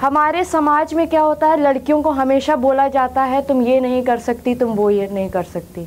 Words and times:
हमारे 0.00 0.44
समाज 0.44 0.92
में 0.94 1.06
क्या 1.08 1.20
होता 1.20 1.46
है? 1.46 1.60
लड़कियों 1.60 2.02
को 2.02 2.10
हमेशा 2.10 2.56
बोला 2.56 2.86
जाता 2.88 3.22
है, 3.22 3.40
तुम 3.42 3.62
ये 3.62 3.80
नहीं 3.80 4.02
कर 4.02 4.18
सकती, 4.18 4.54
तुम 4.54 4.72
वो 4.72 4.90
ये 4.90 5.08
नहीं 5.08 5.30
कर 5.30 5.42
सकती। 5.44 5.86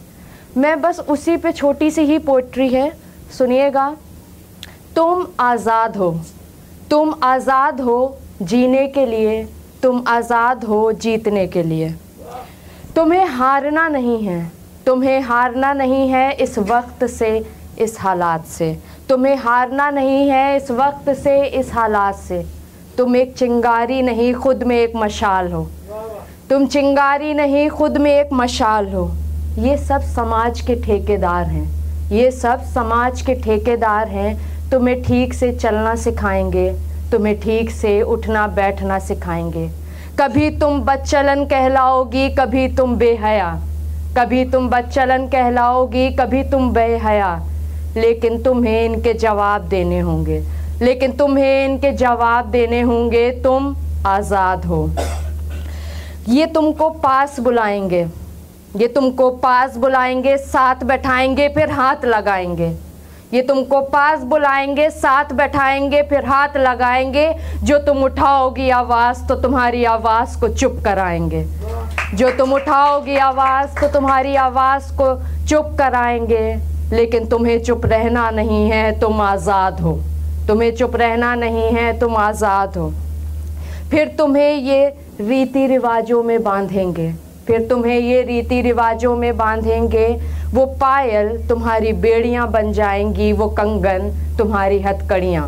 मैं 0.58 0.82
बस 0.82 1.00
उसी 1.00 1.38
पे 1.38 1.52
छोटी 1.52 1.92
सी 1.92 2.02
ही 2.02 2.18
पोइट्री 2.20 2.68
है, 2.70 2.92
सुनिएगा। 3.38 3.96
तुम 4.96 5.26
आज़ाद 5.40 5.98
हो, 5.98 6.12
तुम 6.90 7.14
आज़ाद 7.24 7.82
हो 7.82 8.18
जीने 8.42 8.88
के 8.88 9.06
लिए, 9.06 9.44
तुम 9.84 10.04
आज़ाद 10.08 10.64
हो 10.64 10.92
जीतने 10.94 11.48
के 11.48 11.64
लिए। 11.64 11.96
तुम्हें 12.96 13.26
हारना 13.28 13.88
नहीं 13.90 14.22
है, 14.24 14.52
तुम्हें 14.86 15.20
हारना 15.22 15.74
नहीं 15.74 16.08
है 16.10 16.32
इस 16.34 16.58
वक्त 16.60 17.06
से, 17.10 17.38
इस 17.80 18.00
हालात 18.00 18.46
से। 18.48 18.78
तुम्हें 19.10 19.36
हारना 19.36 19.90
नहीं 19.90 20.28
है 20.30 20.58
इस 20.58 20.72
वक्त 20.72 21.14
से, 21.14 21.44
इस 21.46 21.74
हालात 21.74 22.16
से। 22.18 22.46
तुम 22.98 23.16
एक 23.16 23.36
चिंगारी 23.38 24.02
नहीं, 24.02 24.34
खुद 24.34 24.64
में 24.64 24.80
एक 24.80 24.96
मशाल 24.96 25.52
हो। 25.52 25.70
तुम 26.50 26.68
चिंगारी 26.68 27.34
नहीं, 27.34 27.70
खुद 27.70 27.98
में 27.98 28.20
एक 28.20 28.30
मशाल 28.34 28.94
हो। 28.94 29.12
ये 29.58 29.78
सब 29.78 30.02
समाज 30.02 30.62
के 30.62 30.76
ठेकेदार 30.76 31.46
हैं। 31.46 31.72
ये 32.12 32.32
सब 32.32 32.62
समाज 32.62 33.22
के 33.22 33.34
ठेकेदार 33.34 34.08
हैं। 34.08 34.40
तुम्हें 34.70 35.04
ठीक 35.04 35.34
से 35.34 35.52
चलना 35.52 35.96
सिखाएँगे। 35.96 36.76
तुम्हें 37.12 37.40
ठीक 37.40 37.72
से 37.72 38.02
उठना, 38.02 38.48
बैठना 38.48 39.00
सिखाएँगे। 39.00 39.70
कभी 40.20 40.50
तुम 40.50 40.82
बच्चलन 40.82 41.46
कहलाओगी, 41.46 42.30
कभी 42.30 42.68
तुम 42.68 42.96
बेहया। 42.96 43.62
कभी 44.18 44.46
तुम 44.46 44.70
बच्चलन 44.70 45.28
कहलाओगी, 45.28 46.10
कभी 46.10 46.44
तुम 46.44 46.72
बेहया। 46.72 47.46
लेकिन 47.98 48.44
तुम्हें 48.44 48.86
इनके 48.86 49.14
जवाब 49.14 49.62
देने 49.62 50.00
होंगे। 50.00 50.61
लेकिन 50.82 51.12
तुम्हें 51.12 51.66
इनके 51.66 51.92
जवाब 51.92 52.46
देने 52.46 52.82
होंगे, 52.82 53.30
तुम 53.44 53.76
आज़ाद 54.08 54.66
हो। 54.66 54.90
ये 56.28 56.46
तुमको 56.46 56.90
पास 56.90 57.40
बुलाएँगे। 57.40 58.06
ये 58.78 58.88
तुमको 58.88 59.30
पास 59.38 59.76
बुलाएँगे, 59.78 60.38
साथ 60.38 60.84
बैठाएँगे, 60.84 61.48
फिर 61.50 61.72
हाथ 61.72 62.06
लगाएँगे। 62.06 62.72
ये 63.34 63.42
तुमको 63.42 63.82
पास 63.82 64.24
बुलाएँगे, 64.24 64.90
साथ 64.90 65.34
बैठाएँगे, 65.34 66.02
फिर 66.04 66.26
हाथ 66.26 66.58
लगाएँगे। 66.58 67.30
जो 67.64 67.78
तुम 67.80 68.04
उठाओगी 68.04 68.70
आवाज़ 68.70 69.26
तो 69.28 69.36
तुम्हारी 69.36 69.84
आवाज़ 69.86 70.40
को 70.40 70.50
चुप 70.50 70.82
कराएँगे। 70.86 71.46
जो 72.16 72.32
तुम 72.38 72.54
उठाओगी 72.54 73.18
आवाज़ 73.18 73.80
तो 73.82 73.88
तुम्हारी 73.88 74.36
आवाज़ 74.36 74.92
को 74.94 75.16
चुप 75.46 75.76
कराएँगे। 75.80 76.56
लेकिन 76.94 77.28
तुम्हें 77.28 77.60
चुप 77.64 77.86
रहना 77.86 78.30
नहीं 78.32 78.70
है, 78.70 79.00
तुम 79.00 79.22
आज़ाद 79.22 79.80
हो। 79.80 80.00
तुम्हें 80.48 80.76
चुप 80.76 80.96
रहना 80.96 81.34
नहीं 81.36 81.70
है, 81.70 82.00
तुम 82.00 82.16
आज़ाद 82.18 82.78
हो। 82.78 82.92
फिर 83.92 84.08
तुम्हें 84.08 84.54
ये 84.54 84.88
रीति 85.22 85.66
रिवाजों 85.68 86.22
में 86.24 86.42
बांधेंगे, 86.44 87.12
फिर 87.48 87.68
तुम्हें 87.68 88.00
ये 88.00 88.22
रीति 88.22 88.62
रिवाजों 88.62 89.16
में 89.16 89.36
बांधेंगे, 89.38 90.08
वो 90.54 90.66
पायल 90.82 91.38
तुम्हारी 91.50 91.94
बेड़ियाँ 91.94 92.50
बन 92.52 92.72
जाएँगी, 92.74 93.32
वो 93.34 93.48
कंगन 93.50 94.12
तुम्हारी 94.38 94.80
हथकड़ियाँ। 94.82 95.48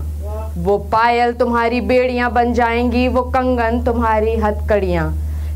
वो 0.58 0.78
पायल 0.92 1.34
तुम्हारी 1.34 1.82
बेड़ियाँ 1.82 2.32
बन 2.32 2.54
जाएँगी, 2.54 3.08
वो 3.08 3.22
कंगन 3.22 3.84
तुम्हारी 3.84 4.36
हथकड़ियाँ। 4.36 5.12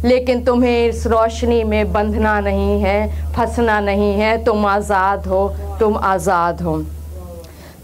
लेकिन 0.06 0.44
तुम्हें 0.44 0.88
इस 0.88 1.06
रोशनी 1.08 1.64
में 1.64 1.92
बंधना 1.94 2.40
नहीं 2.40 2.82
है, 2.82 3.32
फंसना 3.34 3.80
नहीं 3.80 4.14
है, 4.14 4.44
तुम 4.44 4.66
आज़ाद 4.66 5.28
हो, 5.28 5.48
तुम 5.80 5.98
आज़ाद 5.98 6.62
हो। 6.62 6.82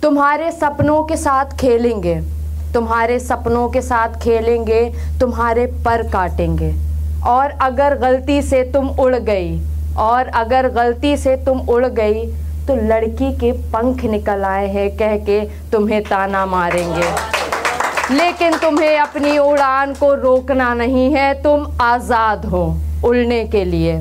तुम्हारे 0.04 0.50
सपनों 0.52 1.04
के 1.04 1.16
साथ 1.18 1.56
खेलेंगे, 1.60 2.16
तुम्हारे 2.74 3.18
सपनों 3.20 3.68
के 3.70 3.82
साथ 3.82 4.16
खेलेंगे, 4.22 4.82
तुम्हारे 5.20 5.66
पर 5.86 6.02
काटेंगे। 6.10 6.72
और 7.26 7.52
अगर 7.62 7.96
गलती 7.98 8.42
से 8.42 8.64
तुम 8.74 8.90
उड़ 8.92 9.16
गई, 9.16 9.60
और 9.98 10.28
अगर 10.36 10.68
गलती 10.72 11.16
से 11.18 11.36
तुम 11.46 11.60
उड़ 11.70 11.86
गई 11.86 12.26
तो 12.68 12.76
लड़की 12.88 13.32
के 13.38 13.52
पंख 13.72 14.04
निकल 14.06 14.44
आए 14.46 14.68
हैं 14.70 14.90
कह 14.98 15.16
के 15.20 15.40
तुम्हें 15.72 16.02
ताना 16.04 16.46
मारेंगे। 16.46 18.16
लेकिन 18.16 18.58
तुम्हें 18.58 18.98
अपनी 19.00 19.38
उड़ान 19.38 19.94
को 19.94 20.14
रोकना 20.16 20.74
नहीं 20.74 21.10
है, 21.14 21.34
तुम 21.44 21.66
आज़ाद 21.82 22.46
हो 22.46 22.66
उड़ने 23.06 23.44
के 23.46 23.64
लिए। 23.66 23.96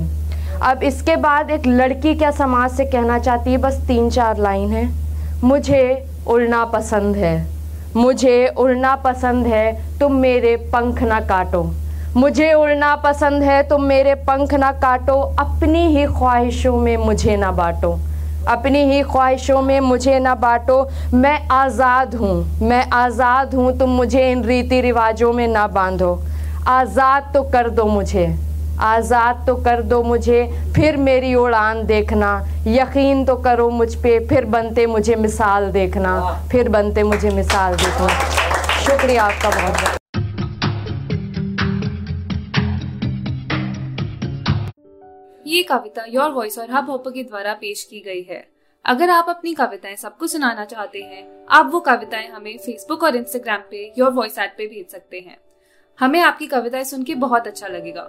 अब 0.62 0.82
इसके 0.82 1.16
बाद 1.19 1.50
एक 1.50 1.66
लड़की 1.69 2.14
क्या 2.14 2.30
समाज 2.32 2.70
से 2.70 2.84
कहना 2.86 3.19
चाहती 3.20 3.50
है? 3.50 3.58
बस 3.58 3.80
तीन 3.86 4.10
चार 4.10 4.38
लाइन 4.38 4.72
है। 4.72 5.01
मुझे 5.44 6.06
उड़ना 6.28 6.64
पसंद 6.64 7.16
है। 7.16 7.34
मुझे 7.97 8.47
उड़ना 8.48 8.94
पसंद 8.97 9.47
है, 9.47 9.98
तुम 9.98 10.12
मेरे 10.12 10.56
पंख 10.72 11.03
ना 11.03 11.20
काटो। 11.20 11.62
मुझे 12.16 12.53
उड़ना 12.53 12.94
पसंद 12.97 13.42
है, 13.42 13.62
तुम 13.69 13.82
मेरे 13.82 14.14
पंख 14.14 14.54
ना 14.54 14.70
काटो। 14.72 15.20
अपनी 15.38 15.86
ही 15.86 16.04
ख्वाहिशों 16.06 16.76
में 16.76 16.97
मुझे 16.97 17.36
ना 17.36 17.50
बांटो। 17.52 17.98
अपनी 18.48 18.78
ही 18.84 19.02
ख्वाहिशों 19.02 19.62
में 19.62 19.81
मुझे 19.81 20.19
ना 20.19 20.34
बांटो। 20.34 20.91
मैं 21.14 21.48
आज़ाद 21.48 22.14
हूँ, 22.14 22.60
मैं 22.62 22.84
आज़ाद 22.92 23.54
हूँ, 23.54 23.78
तुम 23.78 23.91
मुझे 23.91 24.31
इन 24.31 24.44
रीति 24.44 24.81
रिवाजों 24.81 25.32
में 25.32 25.47
ना 25.48 25.66
बांधो। 25.66 26.19
आज़ाद 26.69 27.31
तो 27.34 27.42
कर 27.42 27.70
दो 27.70 27.84
मुझे। 27.84 28.26
आज़ाद 28.82 29.44
तो 29.47 29.54
कर 29.56 29.82
दो 29.82 30.03
मुझे, 30.03 30.43
फिर 30.76 30.97
मेरी 30.97 31.34
उड़ान 31.34 31.84
देखना। 31.87 32.31
यकीन 32.66 33.25
तो 33.25 33.37
करो 33.37 33.69
मुझ 33.70 33.94
पे, 33.94 34.19
फिर 34.28 34.44
बनते 34.44 34.87
मुझे 34.87 35.16
मिसाल 35.16 35.70
देखना। 35.72 36.20
फिर 36.53 36.69
बनते 36.69 37.03
मुझे 37.03 37.31
मिसाल 37.31 37.76
देखना। 37.76 38.09
शुक्रिया 38.81 39.25
आपका 39.25 39.50
बहुत 39.50 39.81
बहुत। 39.81 39.98
ये 45.47 45.62
कविता 45.62 46.04
योर 46.09 46.31
वॉइस 46.31 46.59
और 46.59 46.70
हब 46.70 46.91
हॉपर 46.91 47.10
के 47.10 47.22
द्वारा 47.22 47.53
पेश 47.54 47.82
की 47.84 48.00
गई 48.00 48.22
है। 48.22 48.47
अगर 48.84 49.10
आप 49.10 49.26
अपनी 49.28 49.53
कविताएँ 49.54 49.97
सबको 49.97 50.26
सुनाना 50.26 50.64
चाहते 50.64 50.99
हैं, 50.99 51.25
आप 51.50 51.70
वो 51.72 51.81
कविताएँ 51.81 52.28
हमें 52.28 52.56
फेसबुक 52.59 53.03
और 53.03 53.16
इंस्टाग्राम 53.16 53.60
पे 53.70 53.93
योर 53.99 54.10
वॉइस 54.10 54.38
ऐप 54.38 54.54
पे 54.59 54.66
भेज 54.66 54.91
सकते 54.91 55.25
हैं। 55.26 55.37
हमें 55.99 56.20
आपकी 56.20 56.47
कविताएँ 56.47 56.84
सुन 56.84 57.03
के 57.03 57.14
बहुत 57.14 57.47
अच्छा 57.47 57.66
लगेगा। 57.66 58.09